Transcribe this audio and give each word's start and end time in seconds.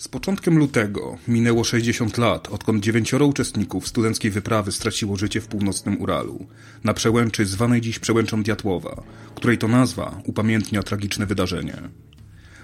Z 0.00 0.08
początkiem 0.08 0.58
lutego 0.58 1.18
minęło 1.28 1.64
60 1.64 2.18
lat, 2.18 2.48
odkąd 2.48 2.84
dziewięcioro 2.84 3.26
uczestników 3.26 3.88
studenckiej 3.88 4.30
wyprawy 4.30 4.72
straciło 4.72 5.16
życie 5.16 5.40
w 5.40 5.46
północnym 5.46 6.00
Uralu, 6.00 6.46
na 6.84 6.94
przełęczy 6.94 7.46
zwanej 7.46 7.80
dziś 7.80 7.98
przełęczą 7.98 8.42
Diatłowa, 8.42 9.02
której 9.34 9.58
to 9.58 9.68
nazwa 9.68 10.22
upamiętnia 10.24 10.82
tragiczne 10.82 11.26
wydarzenie. 11.26 11.76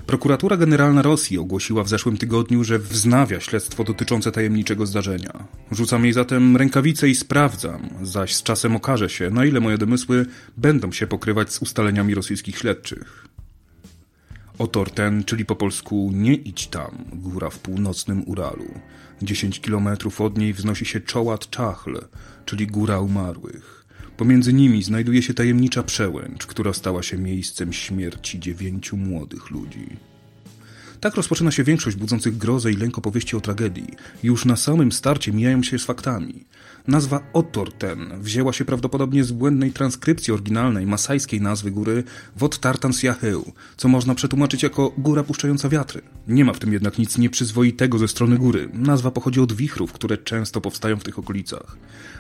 Prokuratura 0.07 0.57
Generalna 0.57 1.03
Rosji 1.03 1.39
ogłosiła 1.39 1.85
w 1.85 1.89
zeszłym 1.89 2.17
tygodniu, 2.17 2.65
że 2.65 2.79
wznawia 2.79 3.41
śledztwo 3.41 3.85
dotyczące 3.85 4.33
tajemniczego 4.33 4.87
zdarzenia. 4.87 5.45
Rzucam 5.71 6.05
jej 6.05 6.13
zatem 6.13 6.57
rękawice 6.57 7.09
i 7.09 7.15
sprawdzam, 7.15 7.89
zaś 8.03 8.35
z 8.35 8.43
czasem 8.43 8.77
okaże 8.77 9.09
się, 9.09 9.31
na 9.31 9.45
ile 9.45 9.61
moje 9.61 9.79
domysły 9.79 10.27
będą 10.57 10.93
się 10.93 11.07
pokrywać 11.07 11.53
z 11.53 11.63
ustaleniami 11.63 12.15
rosyjskich 12.15 12.59
śledczych. 12.59 13.36
Otor 14.59 14.91
ten, 14.91 15.25
czyli 15.25 15.45
po 15.45 15.57
polsku 15.57 16.11
nie 16.15 16.35
idź 16.35 16.67
tam, 16.67 17.05
góra 17.13 17.51
w 17.51 17.59
północnym 17.59 18.23
Uralu. 18.27 18.81
Dziesięć 19.23 19.61
kilometrów 19.61 20.21
od 20.21 20.39
niej 20.39 20.53
wznosi 20.53 20.85
się 20.85 21.01
Czołat 21.01 21.51
Czachl, 21.51 21.99
czyli 22.45 22.67
góra 22.67 23.01
umarłych. 23.01 23.87
Pomiędzy 24.17 24.53
nimi 24.53 24.83
znajduje 24.83 25.23
się 25.23 25.35
tajemnicza 25.35 25.83
przełęcz, 25.83 26.47
która 26.47 26.73
stała 26.73 27.03
się 27.03 27.19
miejscem 27.19 27.73
śmierci 27.73 28.41
dziewięciu 28.41 28.97
młodych 28.97 29.51
ludzi. 29.51 29.87
Tak 31.07 31.15
rozpoczyna 31.15 31.51
się 31.51 31.65
większość 31.65 31.97
budzących 31.97 32.37
grozę 32.37 32.73
i 32.73 32.77
lęk 32.77 32.99
opowieści 32.99 33.37
o 33.37 33.41
tragedii. 33.41 33.87
Już 34.23 34.45
na 34.45 34.57
samym 34.57 34.93
starcie 34.93 35.33
mijają 35.33 35.63
się 35.63 35.79
z 35.79 35.85
faktami. 35.85 36.45
Nazwa 36.89 37.21
Otor 37.33 37.73
ten 37.73 38.21
wzięła 38.21 38.53
się 38.53 38.65
prawdopodobnie 38.65 39.25
z 39.25 39.33
błędnej 39.33 39.73
transkrypcji 39.73 40.33
oryginalnej 40.33 40.87
masajskiej 40.87 41.41
nazwy 41.41 41.71
góry 41.71 42.05
Wot 42.37 42.59
Tartans 42.59 43.03
Yaheł, 43.03 43.53
co 43.77 43.89
można 43.89 44.15
przetłumaczyć 44.15 44.63
jako 44.63 44.93
góra 44.99 45.23
puszczająca 45.23 45.69
wiatry. 45.69 46.03
Nie 46.29 46.45
ma 46.45 46.53
w 46.53 46.59
tym 46.59 46.73
jednak 46.73 46.99
nic 46.99 47.19
nieprzyzwoitego 47.19 47.99
ze 47.99 48.09
strony 48.09 48.39
góry. 48.39 48.69
Nazwa 48.73 49.11
pochodzi 49.11 49.41
od 49.41 49.53
wichrów, 49.53 49.93
które 49.93 50.19
często 50.19 50.61
powstają 50.61 50.97
w 50.97 51.05
tych 51.05 51.19
okolicach. 51.19 51.77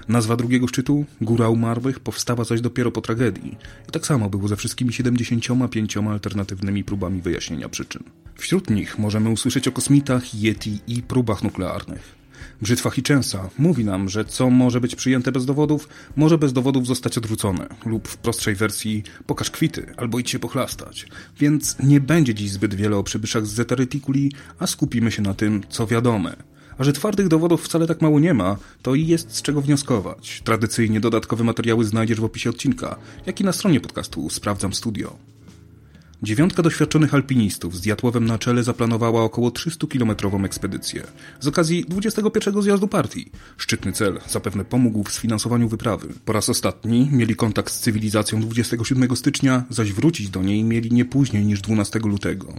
Nazwa 0.09 0.37
drugiego 0.37 0.69
szczytu, 0.69 1.05
Góra 1.21 1.49
Umarłych, 1.49 2.01
powstała 2.01 2.45
zaś 2.45 2.61
dopiero 2.61 2.93
po 2.93 3.01
tragedii. 3.01 3.57
I 3.89 3.93
tak 3.93 4.07
samo 4.07 4.31
było 4.31 4.49
ze 4.49 4.57
wszystkimi 4.57 4.93
75 4.93 5.97
alternatywnymi 5.97 6.85
próbami 6.85 7.23
wyjaśnienia 7.23 7.69
przyczyn. 7.69 8.03
Wśród 8.35 8.71
nich 8.77 8.99
możemy 8.99 9.31
usłyszeć 9.31 9.69
o 9.69 9.73
kosmitach, 9.73 10.35
Yeti 10.35 10.79
i 10.87 11.03
próbach 11.03 11.43
nuklearnych. 11.43 12.17
Brzytwa 12.63 12.91
Hitchensa 12.91 13.51
mówi 13.59 13.85
nam, 13.85 14.09
że 14.09 14.25
co 14.25 14.51
może 14.51 14.81
być 14.81 14.97
przyjęte 14.97 15.33
bez 15.33 15.47
dowodów, 15.47 15.89
może 16.17 16.39
bez 16.39 16.53
dowodów 16.53 16.87
zostać 16.87 17.19
odwrócone, 17.19 17.69
lub 17.87 18.09
w 18.09 18.17
prostszej 18.17 18.55
wersji 18.55 19.03
pokaż 19.27 19.51
kwity, 19.51 19.95
albo 19.97 20.19
idź 20.19 20.31
się 20.31 20.39
pochlastać. 20.39 21.07
Więc 21.39 21.77
nie 21.83 22.01
będzie 22.01 22.35
dziś 22.35 22.51
zbyt 22.51 22.75
wiele 22.75 22.97
o 22.97 23.03
przybyszach 23.03 23.47
z 23.47 23.51
Zeta 23.51 23.75
Reticuli, 23.75 24.33
a 24.59 24.67
skupimy 24.67 25.13
się 25.13 25.23
na 25.23 25.35
tym, 25.35 25.63
co 25.69 25.87
wiadome. 25.87 26.37
A 26.79 26.85
że 26.85 26.93
twardych 26.93 27.29
dowodów 27.29 27.65
wcale 27.65 27.87
tak 27.87 28.03
mało 28.03 28.21
nie 28.21 28.35
ma, 28.35 28.57
to 28.83 28.95
i 28.95 29.07
jest 29.07 29.37
z 29.37 29.43
czego 29.43 29.61
wnioskować. 29.61 30.43
Tradycyjnie 30.45 31.01
dodatkowe 31.01 31.45
materiały 31.45 31.85
znajdziesz 31.85 32.21
w 32.21 32.25
opisie 32.25 32.51
odcinka, 32.51 32.97
jak 33.27 33.41
i 33.41 33.45
na 33.45 33.53
stronie 33.53 33.81
podcastu 33.81 34.31
Sprawdzam 34.31 34.75
Studio. 34.75 35.36
Dziewiątka 36.23 36.63
doświadczonych 36.63 37.15
alpinistów 37.15 37.77
z 37.77 37.81
Diatłowem 37.81 38.25
na 38.25 38.39
czele 38.39 38.63
zaplanowała 38.63 39.23
około 39.23 39.49
300-kilometrową 39.51 40.45
ekspedycję 40.45 41.03
z 41.41 41.47
okazji 41.47 41.85
21 41.89 42.63
zjazdu 42.63 42.89
partii. 42.89 43.31
Szczytny 43.57 43.93
cel 43.93 44.21
zapewne 44.29 44.65
pomógł 44.65 45.05
w 45.05 45.13
sfinansowaniu 45.13 45.69
wyprawy. 45.69 46.09
Po 46.25 46.33
raz 46.33 46.49
ostatni 46.49 47.09
mieli 47.13 47.37
kontakt 47.37 47.73
z 47.73 47.81
cywilizacją 47.81 48.41
27 48.41 49.17
stycznia, 49.17 49.65
zaś 49.71 49.93
wrócić 49.93 50.29
do 50.29 50.43
niej 50.43 50.65
mieli 50.65 50.93
nie 50.93 51.05
później 51.05 51.45
niż 51.45 51.61
12 51.61 51.99
lutego. 51.99 52.55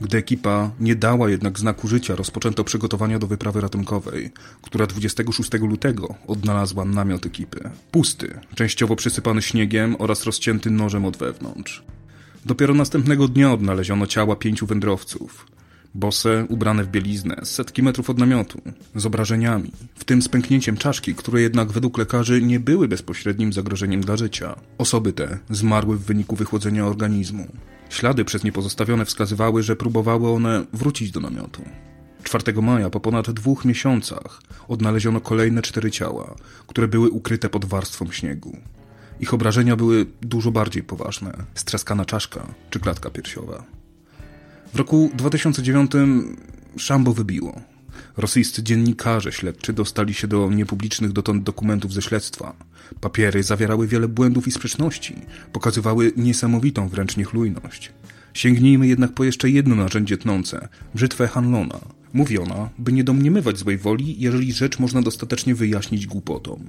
Gdy 0.00 0.18
ekipa 0.18 0.70
nie 0.80 0.96
dała 0.96 1.30
jednak 1.30 1.58
znaku 1.58 1.88
życia, 1.88 2.16
rozpoczęto 2.16 2.64
przygotowania 2.64 3.18
do 3.18 3.26
wyprawy 3.26 3.60
ratunkowej, 3.60 4.30
która 4.62 4.86
26 4.86 5.52
lutego 5.52 6.14
odnalazła 6.26 6.84
namiot 6.84 7.26
ekipy. 7.26 7.70
Pusty, 7.90 8.40
częściowo 8.54 8.96
przysypany 8.96 9.42
śniegiem 9.42 9.96
oraz 9.98 10.24
rozcięty 10.24 10.70
nożem 10.70 11.04
od 11.04 11.16
wewnątrz. 11.16 11.82
Dopiero 12.46 12.74
następnego 12.74 13.28
dnia 13.28 13.52
odnaleziono 13.52 14.06
ciała 14.06 14.36
pięciu 14.36 14.66
wędrowców. 14.66 15.46
Bose, 15.94 16.46
ubrane 16.48 16.84
w 16.84 16.88
bieliznę, 16.88 17.36
setki 17.42 17.82
metrów 17.82 18.10
od 18.10 18.18
namiotu, 18.18 18.60
z 18.94 19.06
obrażeniami, 19.06 19.72
w 19.94 20.04
tym 20.04 20.22
z 20.22 20.28
pęknięciem 20.28 20.76
czaszki, 20.76 21.14
które 21.14 21.42
jednak 21.42 21.72
według 21.72 21.98
lekarzy 21.98 22.42
nie 22.42 22.60
były 22.60 22.88
bezpośrednim 22.88 23.52
zagrożeniem 23.52 24.00
dla 24.00 24.16
życia. 24.16 24.56
Osoby 24.78 25.12
te 25.12 25.38
zmarły 25.50 25.96
w 25.96 26.04
wyniku 26.04 26.36
wychłodzenia 26.36 26.86
organizmu. 26.86 27.46
Ślady 27.90 28.24
przez 28.24 28.44
nie 28.44 28.52
pozostawione 28.52 29.04
wskazywały, 29.04 29.62
że 29.62 29.76
próbowały 29.76 30.30
one 30.30 30.64
wrócić 30.72 31.10
do 31.10 31.20
namiotu. 31.20 31.62
4 32.22 32.62
maja, 32.62 32.90
po 32.90 33.00
ponad 33.00 33.30
dwóch 33.30 33.64
miesiącach, 33.64 34.42
odnaleziono 34.68 35.20
kolejne 35.20 35.62
cztery 35.62 35.90
ciała, 35.90 36.34
które 36.66 36.88
były 36.88 37.10
ukryte 37.10 37.48
pod 37.48 37.64
warstwą 37.64 38.10
śniegu. 38.10 38.56
Ich 39.22 39.34
obrażenia 39.34 39.76
były 39.76 40.06
dużo 40.22 40.50
bardziej 40.50 40.82
poważne. 40.82 41.32
Strzaskana 41.54 42.04
czaszka 42.04 42.46
czy 42.70 42.80
klatka 42.80 43.10
piersiowa. 43.10 43.64
W 44.72 44.76
roku 44.76 45.10
2009 45.14 45.90
szambo 46.76 47.12
wybiło. 47.12 47.60
Rosyjscy 48.16 48.62
dziennikarze 48.62 49.32
śledczy 49.32 49.72
dostali 49.72 50.14
się 50.14 50.28
do 50.28 50.50
niepublicznych 50.50 51.12
dotąd 51.12 51.42
dokumentów 51.42 51.92
ze 51.92 52.02
śledztwa. 52.02 52.56
Papiery 53.00 53.42
zawierały 53.42 53.88
wiele 53.88 54.08
błędów 54.08 54.48
i 54.48 54.50
sprzeczności, 54.50 55.16
pokazywały 55.52 56.12
niesamowitą 56.16 56.88
wręcz 56.88 57.16
niechlujność. 57.16 57.92
Sięgnijmy 58.34 58.86
jednak 58.86 59.12
po 59.12 59.24
jeszcze 59.24 59.50
jedno 59.50 59.74
narzędzie 59.74 60.18
tnące 60.18 60.68
brzytwę 60.94 61.28
Hanlona. 61.28 61.80
Mówi 62.14 62.38
ona, 62.38 62.68
by 62.78 62.92
nie 62.92 63.04
domniemywać 63.04 63.58
złej 63.58 63.78
woli, 63.78 64.16
jeżeli 64.18 64.52
rzecz 64.52 64.78
można 64.78 65.02
dostatecznie 65.02 65.54
wyjaśnić 65.54 66.06
głupotą. 66.06 66.60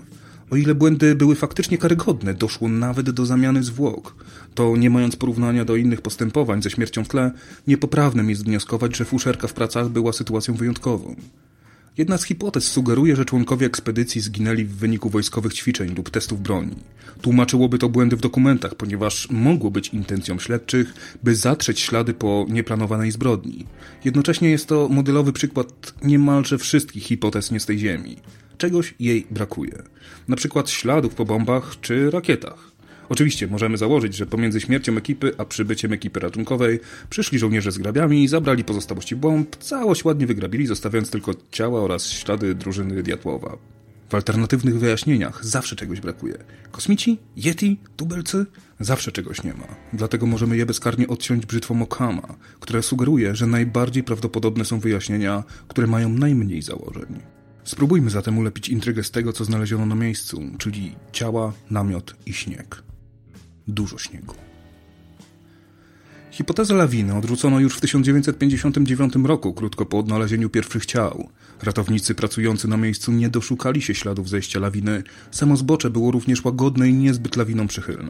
O 0.51 0.55
ile 0.55 0.75
błędy 0.75 1.15
były 1.15 1.35
faktycznie 1.35 1.77
karygodne, 1.77 2.33
doszło 2.33 2.69
nawet 2.69 3.09
do 3.09 3.25
zamiany 3.25 3.63
zwłok, 3.63 4.15
to 4.55 4.77
nie 4.77 4.89
mając 4.89 5.15
porównania 5.15 5.65
do 5.65 5.75
innych 5.75 6.01
postępowań 6.01 6.61
ze 6.61 6.69
śmiercią 6.69 7.03
w 7.03 7.07
tle, 7.07 7.31
niepoprawnym 7.67 8.29
jest 8.29 8.45
wnioskować, 8.45 8.97
że 8.97 9.05
fuszerka 9.05 9.47
w 9.47 9.53
pracach 9.53 9.89
była 9.89 10.13
sytuacją 10.13 10.53
wyjątkową. 10.53 11.15
Jedna 11.97 12.17
z 12.17 12.23
hipotez 12.23 12.67
sugeruje, 12.67 13.15
że 13.15 13.25
członkowie 13.25 13.67
ekspedycji 13.67 14.21
zginęli 14.21 14.65
w 14.65 14.75
wyniku 14.75 15.09
wojskowych 15.09 15.53
ćwiczeń 15.53 15.95
lub 15.95 16.09
testów 16.09 16.41
broni. 16.41 16.75
Tłumaczyłoby 17.21 17.77
to 17.77 17.89
błędy 17.89 18.15
w 18.15 18.21
dokumentach, 18.21 18.75
ponieważ 18.75 19.29
mogło 19.29 19.71
być 19.71 19.87
intencją 19.87 20.39
śledczych, 20.39 21.17
by 21.23 21.35
zatrzeć 21.35 21.79
ślady 21.79 22.13
po 22.13 22.45
nieplanowanej 22.49 23.11
zbrodni. 23.11 23.65
Jednocześnie 24.05 24.49
jest 24.49 24.67
to 24.67 24.89
modelowy 24.89 25.33
przykład 25.33 25.93
niemalże 26.03 26.57
wszystkich 26.57 27.03
hipotez 27.03 27.51
nie 27.51 27.59
z 27.59 27.65
tej 27.65 27.79
ziemi. 27.79 28.17
Czegoś 28.57 28.95
jej 28.99 29.27
brakuje. 29.31 29.83
Na 30.27 30.35
przykład 30.35 30.69
śladów 30.69 31.15
po 31.15 31.25
bombach 31.25 31.75
czy 31.81 32.11
rakietach. 32.11 32.72
Oczywiście 33.09 33.47
możemy 33.47 33.77
założyć, 33.77 34.15
że 34.15 34.25
pomiędzy 34.25 34.61
śmiercią 34.61 34.97
ekipy 34.97 35.31
a 35.37 35.45
przybyciem 35.45 35.93
ekipy 35.93 36.19
ratunkowej 36.19 36.79
przyszli 37.09 37.39
żołnierze 37.39 37.71
z 37.71 37.77
grabiami, 37.77 38.27
zabrali 38.27 38.63
pozostałości 38.63 39.15
bomb, 39.15 39.55
całość 39.55 40.05
ładnie 40.05 40.27
wygrabili, 40.27 40.67
zostawiając 40.67 41.09
tylko 41.09 41.31
ciała 41.51 41.81
oraz 41.81 42.07
ślady 42.09 42.55
drużyny 42.55 43.03
Diatłowa. 43.03 43.57
W 44.09 44.15
alternatywnych 44.15 44.79
wyjaśnieniach 44.79 45.45
zawsze 45.45 45.75
czegoś 45.75 45.99
brakuje. 45.99 46.37
Kosmici? 46.71 47.17
Yeti? 47.37 47.79
Tubelcy? 47.97 48.45
Zawsze 48.79 49.11
czegoś 49.11 49.43
nie 49.43 49.53
ma. 49.53 49.67
Dlatego 49.93 50.25
możemy 50.25 50.57
je 50.57 50.65
bezkarnie 50.65 51.07
odciąć 51.07 51.45
brzytwą 51.45 51.81
Okama, 51.81 52.35
która 52.59 52.81
sugeruje, 52.81 53.35
że 53.35 53.47
najbardziej 53.47 54.03
prawdopodobne 54.03 54.65
są 54.65 54.79
wyjaśnienia, 54.79 55.43
które 55.67 55.87
mają 55.87 56.09
najmniej 56.09 56.61
założeń. 56.61 57.19
Spróbujmy 57.63 58.09
zatem 58.09 58.37
ulepić 58.37 58.69
intrygę 58.69 59.03
z 59.03 59.11
tego, 59.11 59.33
co 59.33 59.45
znaleziono 59.45 59.85
na 59.85 59.95
miejscu, 59.95 60.41
czyli 60.57 60.95
ciała, 61.11 61.53
namiot 61.69 62.15
i 62.25 62.33
śnieg 62.33 62.83
dużo 63.67 63.97
śniegu. 63.97 64.35
Hipotezę 66.33 66.73
lawiny 66.73 67.17
odrzucono 67.17 67.59
już 67.59 67.77
w 67.77 67.81
1959 67.81 69.13
roku, 69.23 69.53
krótko 69.53 69.85
po 69.85 69.99
odnalezieniu 69.99 70.49
pierwszych 70.49 70.85
ciał. 70.85 71.29
Ratownicy 71.63 72.15
pracujący 72.15 72.67
na 72.67 72.77
miejscu 72.77 73.11
nie 73.11 73.29
doszukali 73.29 73.81
się 73.81 73.95
śladów 73.95 74.29
zejścia 74.29 74.59
lawiny. 74.59 75.03
Samo 75.31 75.57
zbocze 75.57 75.89
było 75.89 76.11
również 76.11 76.45
łagodne 76.45 76.89
i 76.89 76.93
niezbyt 76.93 77.35
lawiną 77.35 77.67
przychylne. 77.67 78.09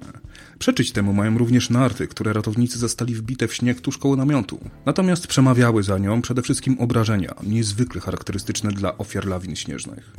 Przeczyć 0.60 0.92
temu 0.92 1.14
mają 1.14 1.38
również 1.38 1.70
narty, 1.70 2.08
które 2.08 2.34
ratownicy 2.34 2.80
zastali 2.80 3.16
wbite 3.16 3.48
w 3.48 3.54
śnieg 3.54 3.82
tuż 3.82 3.98
koło 3.98 4.16
namiotu. 4.16 4.60
Natomiast 4.86 5.28
przemawiały 5.28 5.84
za 5.84 5.98
nią 5.98 6.22
przede 6.22 6.42
wszystkim 6.42 6.80
obrażenia, 6.80 7.36
niezwykle 7.44 8.02
charakterystyczne 8.02 8.72
dla 8.72 8.98
ofiar 8.98 9.26
lawin 9.26 9.56
śnieżnych. 9.56 10.12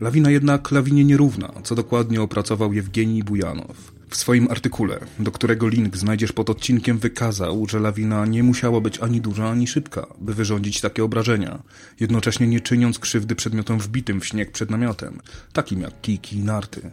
Lawina 0.00 0.30
jednak 0.30 0.70
lawinie 0.70 1.04
nierówna, 1.04 1.52
co 1.64 1.74
dokładnie 1.74 2.22
opracował 2.22 2.72
Jewgenij 2.72 3.22
Bujanow. 3.22 3.92
W 4.08 4.16
swoim 4.16 4.50
artykule, 4.50 5.00
do 5.18 5.30
którego 5.30 5.68
link 5.68 5.96
znajdziesz 5.96 6.32
pod 6.32 6.50
odcinkiem, 6.50 6.98
wykazał, 6.98 7.68
że 7.68 7.80
lawina 7.80 8.26
nie 8.26 8.42
musiała 8.42 8.80
być 8.80 8.98
ani 8.98 9.20
duża, 9.20 9.50
ani 9.50 9.66
szybka, 9.66 10.06
by 10.20 10.34
wyrządzić 10.34 10.80
takie 10.80 11.04
obrażenia, 11.04 11.62
jednocześnie 12.00 12.46
nie 12.46 12.60
czyniąc 12.60 12.98
krzywdy 12.98 13.34
przedmiotom 13.34 13.78
wbitym 13.78 14.20
w 14.20 14.26
śnieg 14.26 14.52
przed 14.52 14.70
namiotem, 14.70 15.20
takim 15.52 15.80
jak 15.80 16.00
kijki 16.00 16.36
i 16.36 16.42
narty. 16.44 16.90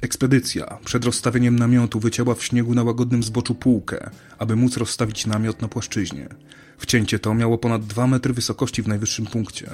Ekspedycja 0.00 0.78
przed 0.84 1.04
rozstawieniem 1.04 1.58
namiotu 1.58 2.00
wycięła 2.00 2.34
w 2.34 2.44
śniegu 2.44 2.74
na 2.74 2.82
łagodnym 2.82 3.22
zboczu 3.22 3.54
półkę, 3.54 4.10
aby 4.38 4.56
móc 4.56 4.76
rozstawić 4.76 5.26
namiot 5.26 5.62
na 5.62 5.68
płaszczyźnie. 5.68 6.28
Wcięcie 6.80 7.18
to 7.18 7.34
miało 7.34 7.58
ponad 7.58 7.86
dwa 7.86 8.06
metry 8.06 8.34
wysokości 8.34 8.82
w 8.82 8.88
najwyższym 8.88 9.26
punkcie. 9.26 9.70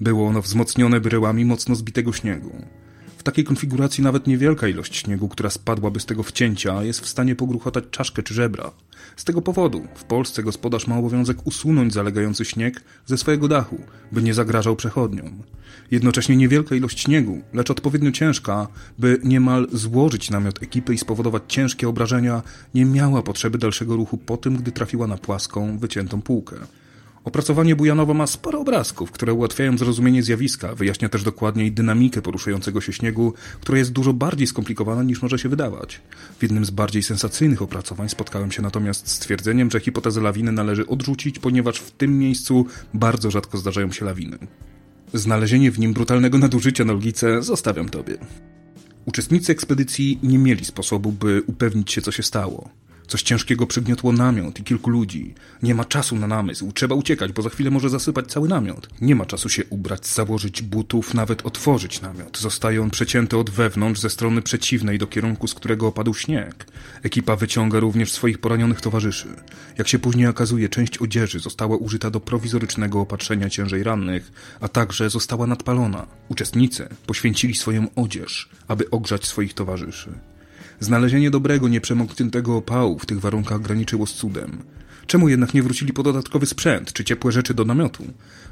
Było 0.00 0.28
ono 0.28 0.42
wzmocnione 0.42 1.00
bryłami 1.00 1.44
mocno 1.44 1.74
zbitego 1.74 2.12
śniegu. 2.12 2.52
W 3.22 3.24
takiej 3.24 3.44
konfiguracji 3.44 4.04
nawet 4.04 4.26
niewielka 4.26 4.68
ilość 4.68 4.96
śniegu, 4.96 5.28
która 5.28 5.50
spadłaby 5.50 6.00
z 6.00 6.06
tego 6.06 6.22
wcięcia, 6.22 6.82
jest 6.82 7.00
w 7.00 7.08
stanie 7.08 7.36
pogruchotać 7.36 7.84
czaszkę 7.90 8.22
czy 8.22 8.34
żebra. 8.34 8.70
Z 9.16 9.24
tego 9.24 9.42
powodu 9.42 9.82
w 9.94 10.04
Polsce 10.04 10.42
gospodarz 10.42 10.86
ma 10.86 10.98
obowiązek 10.98 11.46
usunąć 11.46 11.92
zalegający 11.92 12.44
śnieg 12.44 12.82
ze 13.06 13.18
swojego 13.18 13.48
dachu, 13.48 13.78
by 14.12 14.22
nie 14.22 14.34
zagrażał 14.34 14.76
przechodniom. 14.76 15.42
Jednocześnie 15.90 16.36
niewielka 16.36 16.74
ilość 16.74 17.00
śniegu, 17.00 17.42
lecz 17.52 17.70
odpowiednio 17.70 18.12
ciężka, 18.12 18.68
by 18.98 19.20
niemal 19.24 19.66
złożyć 19.72 20.30
namiot 20.30 20.62
ekipy 20.62 20.94
i 20.94 20.98
spowodować 20.98 21.42
ciężkie 21.48 21.88
obrażenia, 21.88 22.42
nie 22.74 22.84
miała 22.84 23.22
potrzeby 23.22 23.58
dalszego 23.58 23.96
ruchu 23.96 24.18
po 24.18 24.36
tym, 24.36 24.56
gdy 24.56 24.72
trafiła 24.72 25.06
na 25.06 25.16
płaską, 25.16 25.78
wyciętą 25.78 26.22
półkę. 26.22 26.56
Opracowanie 27.24 27.76
Bujanowa 27.76 28.14
ma 28.14 28.26
sporo 28.26 28.60
obrazków, 28.60 29.10
które 29.10 29.32
ułatwiają 29.32 29.78
zrozumienie 29.78 30.22
zjawiska, 30.22 30.74
wyjaśnia 30.74 31.08
też 31.08 31.22
dokładniej 31.22 31.72
dynamikę 31.72 32.22
poruszającego 32.22 32.80
się 32.80 32.92
śniegu, 32.92 33.34
która 33.60 33.78
jest 33.78 33.92
dużo 33.92 34.12
bardziej 34.12 34.46
skomplikowana 34.46 35.02
niż 35.02 35.22
może 35.22 35.38
się 35.38 35.48
wydawać. 35.48 36.00
W 36.38 36.42
jednym 36.42 36.64
z 36.64 36.70
bardziej 36.70 37.02
sensacyjnych 37.02 37.62
opracowań 37.62 38.08
spotkałem 38.08 38.52
się 38.52 38.62
natomiast 38.62 39.08
z 39.08 39.18
twierdzeniem, 39.18 39.70
że 39.70 39.80
hipotezę 39.80 40.20
lawiny 40.20 40.52
należy 40.52 40.86
odrzucić, 40.86 41.38
ponieważ 41.38 41.78
w 41.78 41.90
tym 41.90 42.18
miejscu 42.18 42.66
bardzo 42.94 43.30
rzadko 43.30 43.58
zdarzają 43.58 43.92
się 43.92 44.04
lawiny. 44.04 44.38
Znalezienie 45.14 45.70
w 45.70 45.78
nim 45.78 45.92
brutalnego 45.92 46.38
nadużycia 46.38 46.84
na 46.84 46.92
logice 46.92 47.42
zostawiam 47.42 47.88
tobie. 47.88 48.18
Uczestnicy 49.04 49.52
ekspedycji 49.52 50.18
nie 50.22 50.38
mieli 50.38 50.64
sposobu, 50.64 51.12
by 51.12 51.42
upewnić 51.46 51.92
się, 51.92 52.02
co 52.02 52.12
się 52.12 52.22
stało. 52.22 52.81
Coś 53.06 53.22
ciężkiego 53.22 53.66
przygniotło 53.66 54.12
namiot 54.12 54.60
i 54.60 54.64
kilku 54.64 54.90
ludzi. 54.90 55.34
Nie 55.62 55.74
ma 55.74 55.84
czasu 55.84 56.16
na 56.16 56.26
namysł, 56.26 56.72
trzeba 56.72 56.94
uciekać, 56.94 57.32
bo 57.32 57.42
za 57.42 57.50
chwilę 57.50 57.70
może 57.70 57.90
zasypać 57.90 58.26
cały 58.26 58.48
namiot. 58.48 58.88
Nie 59.00 59.14
ma 59.14 59.26
czasu 59.26 59.48
się 59.48 59.64
ubrać, 59.64 60.06
założyć 60.06 60.62
butów, 60.62 61.14
nawet 61.14 61.46
otworzyć 61.46 62.00
namiot. 62.00 62.38
Zostaje 62.38 62.82
on 62.82 62.90
przecięty 62.90 63.36
od 63.38 63.50
wewnątrz 63.50 64.00
ze 64.00 64.10
strony 64.10 64.42
przeciwnej 64.42 64.98
do 64.98 65.06
kierunku, 65.06 65.48
z 65.48 65.54
którego 65.54 65.86
opadł 65.86 66.14
śnieg. 66.14 66.66
Ekipa 67.02 67.36
wyciąga 67.36 67.80
również 67.80 68.12
swoich 68.12 68.38
poranionych 68.38 68.80
towarzyszy. 68.80 69.28
Jak 69.78 69.88
się 69.88 69.98
później 69.98 70.26
okazuje, 70.26 70.68
część 70.68 70.98
odzieży 70.98 71.40
została 71.40 71.76
użyta 71.76 72.10
do 72.10 72.20
prowizorycznego 72.20 73.00
opatrzenia 73.00 73.50
ciężej 73.50 73.82
rannych, 73.82 74.32
a 74.60 74.68
także 74.68 75.10
została 75.10 75.46
nadpalona. 75.46 76.06
Uczestnicy 76.28 76.88
poświęcili 77.06 77.54
swoją 77.54 77.86
odzież, 77.96 78.48
aby 78.68 78.90
ogrzać 78.90 79.26
swoich 79.26 79.54
towarzyszy. 79.54 80.12
Znalezienie 80.82 81.30
dobrego, 81.30 81.68
nieprzemokniętego 81.68 82.56
opału 82.56 82.98
w 82.98 83.06
tych 83.06 83.20
warunkach 83.20 83.60
graniczyło 83.60 84.06
z 84.06 84.12
cudem. 84.12 84.62
Czemu 85.06 85.28
jednak 85.28 85.54
nie 85.54 85.62
wrócili 85.62 85.92
po 85.92 86.02
dodatkowy 86.02 86.46
sprzęt 86.46 86.92
czy 86.92 87.04
ciepłe 87.04 87.32
rzeczy 87.32 87.54
do 87.54 87.64
namiotu? 87.64 88.04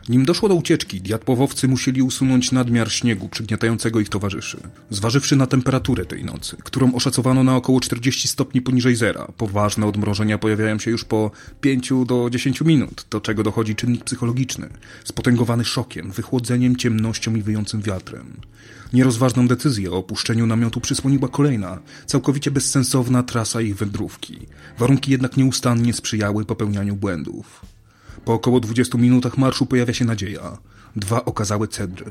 Nim 0.09 0.25
doszło 0.25 0.49
do 0.49 0.55
ucieczki, 0.55 1.01
diatłowowcy 1.01 1.69
musieli 1.69 2.03
usunąć 2.03 2.53
nadmiar 2.53 2.93
śniegu 2.93 3.29
przygniatającego 3.29 4.01
ich 4.01 4.09
towarzyszy. 4.09 4.61
Zważywszy 4.91 5.37
na 5.37 5.47
temperaturę 5.47 6.07
tej 6.07 6.25
nocy, 6.25 6.57
którą 6.65 6.95
oszacowano 6.95 7.45
na 7.45 7.57
około 7.57 7.81
40 7.81 8.29
stopni 8.29 8.63
poniżej 8.63 8.97
zera, 8.97 9.29
poważne 9.37 9.87
odmrożenia 9.87 10.39
pojawiają 10.39 10.79
się 10.79 10.91
już 10.91 11.05
po 11.05 11.31
5 11.61 11.93
do 12.07 12.31
10 12.31 12.61
minut, 12.61 13.07
do 13.11 13.21
czego 13.21 13.43
dochodzi 13.43 13.75
czynnik 13.75 14.05
psychologiczny, 14.05 14.69
spotęgowany 15.05 15.65
szokiem, 15.65 16.11
wychłodzeniem, 16.11 16.77
ciemnością 16.77 17.35
i 17.35 17.43
wyjącym 17.43 17.83
wiatrem. 17.83 18.37
Nierozważną 18.93 19.49
decyzję 19.49 19.91
o 19.91 19.97
opuszczeniu 19.97 20.47
namiotu 20.47 20.81
przysłoniła 20.81 21.29
kolejna, 21.29 21.79
całkowicie 22.07 22.51
bezsensowna 22.51 23.23
trasa 23.23 23.61
ich 23.61 23.77
wędrówki. 23.77 24.47
Warunki 24.79 25.11
jednak 25.11 25.37
nieustannie 25.37 25.93
sprzyjały 25.93 26.45
popełnianiu 26.45 26.97
błędów. 26.97 27.67
Po 28.25 28.35
około 28.35 28.61
20 28.61 28.99
minutach 28.99 29.39
marszu 29.39 29.67
pojawia 29.67 29.95
się 29.95 30.05
nadzieja. 30.05 30.59
Dwa 30.97 31.25
okazałe 31.25 31.69
cedry. 31.69 32.05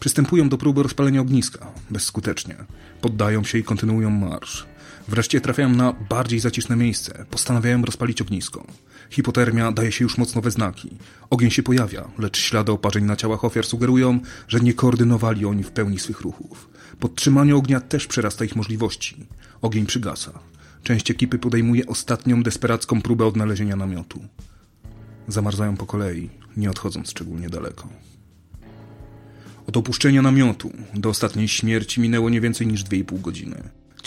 Przystępują 0.00 0.48
do 0.48 0.58
próby 0.58 0.82
rozpalenia 0.82 1.20
ogniska. 1.20 1.66
Bezskutecznie. 1.90 2.56
Poddają 3.00 3.44
się 3.44 3.58
i 3.58 3.64
kontynuują 3.64 4.10
marsz. 4.10 4.66
Wreszcie 5.08 5.40
trafiają 5.40 5.68
na 5.68 5.92
bardziej 5.92 6.40
zaciszne 6.40 6.76
miejsce. 6.76 7.24
Postanawiają 7.30 7.82
rozpalić 7.82 8.22
ognisko. 8.22 8.66
Hipotermia 9.12 9.72
daje 9.72 9.92
się 9.92 10.04
już 10.04 10.18
mocno 10.18 10.42
we 10.42 10.50
znaki. 10.50 10.90
Ogień 11.30 11.50
się 11.50 11.62
pojawia, 11.62 12.08
lecz 12.18 12.38
ślady 12.38 12.72
oparzeń 12.72 13.04
na 13.04 13.16
ciałach 13.16 13.44
ofiar 13.44 13.66
sugerują, 13.66 14.20
że 14.48 14.60
nie 14.60 14.74
koordynowali 14.74 15.46
oni 15.46 15.62
w 15.62 15.70
pełni 15.70 15.98
swych 15.98 16.20
ruchów. 16.20 16.68
Podtrzymanie 17.00 17.56
ognia 17.56 17.80
też 17.80 18.06
przerasta 18.06 18.44
ich 18.44 18.56
możliwości. 18.56 19.26
Ogień 19.62 19.86
przygasa. 19.86 20.38
Część 20.82 21.10
ekipy 21.10 21.38
podejmuje 21.38 21.86
ostatnią 21.86 22.42
desperacką 22.42 23.02
próbę 23.02 23.26
odnalezienia 23.26 23.76
namiotu. 23.76 24.20
Zamarzają 25.28 25.76
po 25.76 25.86
kolei, 25.86 26.30
nie 26.56 26.70
odchodząc 26.70 27.10
szczególnie 27.10 27.48
daleko. 27.48 27.88
Od 29.66 29.76
opuszczenia 29.76 30.22
namiotu 30.22 30.72
do 30.94 31.08
ostatniej 31.08 31.48
śmierci 31.48 32.00
minęło 32.00 32.30
nie 32.30 32.40
więcej 32.40 32.66
niż 32.66 32.84
2,5 32.84 33.20
godziny. 33.20 33.62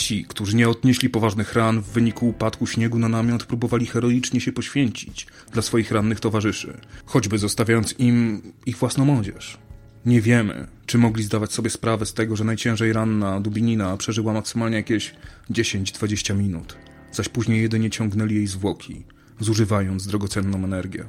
Ci, 0.05 0.25
którzy 0.25 0.55
nie 0.55 0.69
odnieśli 0.69 1.09
poważnych 1.09 1.53
ran 1.53 1.81
w 1.81 1.85
wyniku 1.85 2.29
upadku 2.29 2.67
śniegu 2.67 2.99
na 2.99 3.09
namiot, 3.09 3.43
próbowali 3.43 3.85
heroicznie 3.85 4.41
się 4.41 4.51
poświęcić 4.51 5.27
dla 5.51 5.61
swoich 5.61 5.91
rannych 5.91 6.19
towarzyszy, 6.19 6.77
choćby 7.05 7.37
zostawiając 7.37 7.99
im 7.99 8.41
ich 8.65 8.77
własną 8.77 9.19
odzież. 9.19 9.57
Nie 10.05 10.21
wiemy, 10.21 10.67
czy 10.85 10.97
mogli 10.97 11.23
zdawać 11.23 11.53
sobie 11.53 11.69
sprawę 11.69 12.05
z 12.05 12.13
tego, 12.13 12.35
że 12.35 12.43
najciężej 12.43 12.93
ranna 12.93 13.39
Dubinina 13.39 13.97
przeżyła 13.97 14.33
maksymalnie 14.33 14.77
jakieś 14.77 15.15
10-20 15.51 16.37
minut, 16.37 16.77
zaś 17.11 17.29
później 17.29 17.61
jedynie 17.61 17.89
ciągnęli 17.89 18.35
jej 18.35 18.47
zwłoki, 18.47 19.03
zużywając 19.39 20.07
drogocenną 20.07 20.63
energię. 20.63 21.05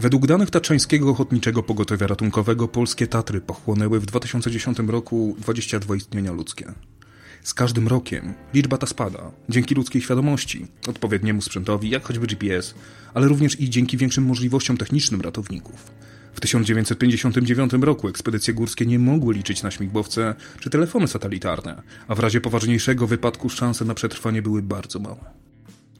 Według 0.00 0.26
danych 0.26 0.50
Taczańskiego 0.50 1.10
Ochotniczego 1.10 1.62
Pogotowia 1.62 2.06
Ratunkowego 2.06 2.68
polskie 2.68 3.06
Tatry 3.06 3.40
pochłonęły 3.40 4.00
w 4.00 4.06
2010 4.06 4.78
roku 4.78 5.36
22 5.38 5.96
istnienia 5.96 6.32
ludzkie. 6.32 6.72
Z 7.42 7.54
każdym 7.54 7.88
rokiem 7.88 8.34
liczba 8.54 8.78
ta 8.78 8.86
spada, 8.86 9.30
dzięki 9.48 9.74
ludzkiej 9.74 10.02
świadomości, 10.02 10.66
odpowiedniemu 10.88 11.42
sprzętowi, 11.42 11.90
jak 11.90 12.04
choćby 12.04 12.26
GPS, 12.26 12.74
ale 13.14 13.28
również 13.28 13.60
i 13.60 13.70
dzięki 13.70 13.96
większym 13.96 14.24
możliwościom 14.24 14.76
technicznym 14.76 15.20
ratowników. 15.20 15.90
W 16.34 16.40
1959 16.40 17.72
roku 17.72 18.08
ekspedycje 18.08 18.54
górskie 18.54 18.86
nie 18.86 18.98
mogły 18.98 19.34
liczyć 19.34 19.62
na 19.62 19.70
śmigłowce 19.70 20.34
czy 20.60 20.70
telefony 20.70 21.08
satelitarne, 21.08 21.82
a 22.08 22.14
w 22.14 22.18
razie 22.18 22.40
poważniejszego 22.40 23.06
wypadku 23.06 23.48
szanse 23.48 23.84
na 23.84 23.94
przetrwanie 23.94 24.42
były 24.42 24.62
bardzo 24.62 24.98
małe. 24.98 25.49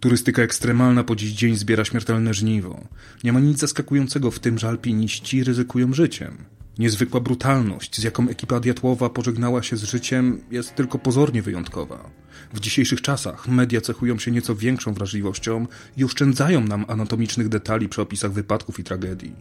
Turystyka 0.01 0.43
ekstremalna 0.43 1.05
po 1.05 1.17
dziś 1.17 1.33
dzień 1.33 1.57
zbiera 1.57 1.85
śmiertelne 1.85 2.35
żniwo. 2.35 2.81
Nie 3.25 3.33
ma 3.33 3.41
nic 3.41 3.59
zaskakującego 3.59 4.31
w 4.31 4.39
tym, 4.39 4.59
że 4.59 4.69
alpiniści 4.69 5.45
ryzykują 5.45 5.93
życiem. 5.93 6.37
Niezwykła 6.79 7.21
brutalność, 7.21 8.01
z 8.01 8.03
jaką 8.03 8.29
ekipa 8.29 8.61
Diatłowa 8.61 9.11
pożegnała 9.11 9.63
się 9.63 9.77
z 9.77 9.83
życiem, 9.83 10.41
jest 10.51 10.75
tylko 10.75 10.99
pozornie 10.99 11.43
wyjątkowa. 11.43 12.11
W 12.55 12.61
dzisiejszych 12.61 13.03
czasach 13.03 13.49
media 13.49 13.81
cechują 13.81 14.19
się 14.19 14.31
nieco 14.31 14.55
większą 14.55 14.95
wrażliwością 14.95 15.67
i 15.97 16.05
oszczędzają 16.05 16.61
nam 16.61 16.85
anatomicznych 16.89 17.49
detali 17.49 17.89
przy 17.89 18.03
opisach 18.03 18.33
wypadków 18.33 18.81
i 18.81 18.85
tragedii. 18.85 19.33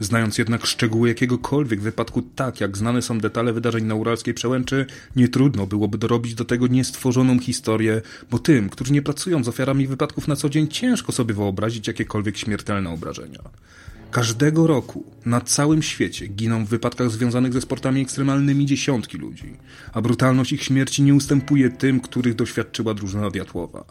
Znając 0.00 0.38
jednak 0.38 0.66
szczegóły 0.66 1.08
jakiegokolwiek 1.08 1.80
wypadku 1.80 2.22
tak, 2.22 2.60
jak 2.60 2.76
znane 2.76 3.02
są 3.02 3.18
detale 3.18 3.52
wydarzeń 3.52 3.84
na 3.84 3.94
Uralskiej 3.94 4.34
Przełęczy, 4.34 4.86
nie 5.16 5.28
trudno 5.28 5.66
byłoby 5.66 5.98
dorobić 5.98 6.34
do 6.34 6.44
tego 6.44 6.66
niestworzoną 6.66 7.38
historię, 7.38 8.02
bo 8.30 8.38
tym, 8.38 8.68
którzy 8.68 8.92
nie 8.92 9.02
pracują 9.02 9.44
z 9.44 9.48
ofiarami 9.48 9.86
wypadków 9.86 10.28
na 10.28 10.36
co 10.36 10.48
dzień, 10.48 10.68
ciężko 10.68 11.12
sobie 11.12 11.34
wyobrazić 11.34 11.88
jakiekolwiek 11.88 12.36
śmiertelne 12.36 12.90
obrażenia. 12.90 13.40
Każdego 14.10 14.66
roku 14.66 15.04
na 15.26 15.40
całym 15.40 15.82
świecie 15.82 16.26
giną 16.26 16.64
w 16.64 16.68
wypadkach 16.68 17.10
związanych 17.10 17.52
ze 17.52 17.60
sportami 17.60 18.02
ekstremalnymi 18.02 18.66
dziesiątki 18.66 19.18
ludzi, 19.18 19.56
a 19.92 20.02
brutalność 20.02 20.52
ich 20.52 20.62
śmierci 20.62 21.02
nie 21.02 21.14
ustępuje 21.14 21.70
tym, 21.70 22.00
których 22.00 22.34
doświadczyła 22.34 22.94
drużyna 22.94 23.30
Diatłowa. 23.30 23.84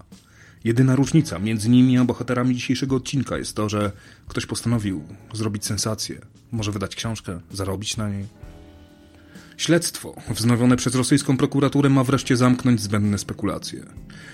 Jedyna 0.64 0.96
różnica 0.96 1.40
między 1.40 1.70
nimi 1.70 1.98
a 1.98 2.06
bohaterami 2.06 2.56
dzisiejszego 2.56 2.96
odcinka 2.96 3.38
jest 3.38 3.56
to, 3.56 3.70
że 3.70 3.92
ktoś 4.28 4.46
postanowił 4.46 5.04
zrobić 5.34 5.66
sensację, 5.66 6.22
może 6.52 6.72
wydać 6.72 6.96
książkę, 6.96 7.40
zarobić 7.52 7.98
na 7.98 8.10
niej. 8.10 8.26
Śledztwo, 9.58 10.16
wznowione 10.30 10.78
przez 10.78 10.96
rosyjską 10.96 11.38
prokuraturę, 11.38 11.90
ma 11.90 12.04
wreszcie 12.04 12.38
zamknąć 12.38 12.82
zbędne 12.82 13.18
spekulacje. 13.18 13.84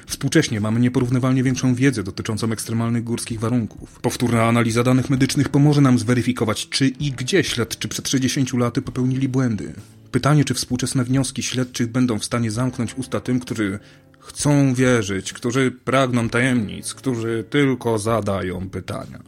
Współcześnie 0.07 0.61
mamy 0.61 0.79
nieporównywalnie 0.79 1.43
większą 1.43 1.75
wiedzę 1.75 2.03
dotyczącą 2.03 2.51
ekstremalnych 2.51 3.03
górskich 3.03 3.39
warunków. 3.39 3.99
Powtórna 4.01 4.43
analiza 4.43 4.83
danych 4.83 5.09
medycznych 5.09 5.49
pomoże 5.49 5.81
nam 5.81 5.99
zweryfikować, 5.99 6.69
czy 6.69 6.87
i 6.87 7.11
gdzie 7.11 7.43
śledczy 7.43 7.87
przed 7.87 8.09
60 8.09 8.53
laty 8.53 8.81
popełnili 8.81 9.29
błędy. 9.29 9.73
Pytanie, 10.11 10.45
czy 10.45 10.53
współczesne 10.53 11.03
wnioski 11.03 11.43
śledczych 11.43 11.87
będą 11.87 12.19
w 12.19 12.25
stanie 12.25 12.51
zamknąć 12.51 12.95
usta 12.97 13.19
tym, 13.19 13.39
którzy 13.39 13.79
chcą 14.19 14.73
wierzyć, 14.73 15.33
którzy 15.33 15.71
pragną 15.71 16.29
tajemnic, 16.29 16.93
którzy 16.93 17.45
tylko 17.49 17.99
zadają 17.99 18.69
pytania. 18.69 19.19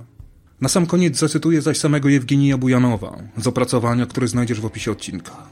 Na 0.62 0.70
sam 0.70 0.86
koniec 0.86 1.18
zacytuję 1.18 1.62
zaś 1.62 1.78
samego 1.78 2.10
Jewgenija 2.10 2.58
Bujanowa 2.58 3.18
z 3.38 3.48
opracowania, 3.48 4.06
które 4.06 4.28
znajdziesz 4.28 4.62
w 4.62 4.66
opisie 4.66 4.92
odcinka. 4.92 5.48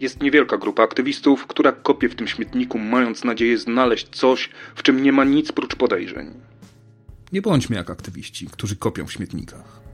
Jest 0.00 0.22
niewielka 0.22 0.58
grupa 0.58 0.82
aktywistów, 0.82 1.46
która 1.46 1.72
kopie 1.72 2.08
w 2.08 2.14
tym 2.14 2.28
śmietniku, 2.28 2.78
mając 2.78 3.24
nadzieję 3.24 3.58
znaleźć 3.58 4.08
coś, 4.08 4.50
w 4.74 4.82
czym 4.82 5.02
nie 5.02 5.12
ma 5.12 5.24
nic 5.24 5.52
prócz 5.52 5.76
podejrzeń. 5.76 6.34
Nie 7.32 7.42
bądźmy 7.42 7.76
jak 7.76 7.90
aktywiści, 7.90 8.46
którzy 8.46 8.76
kopią 8.76 9.06
w 9.06 9.12
śmietnikach. 9.12 9.87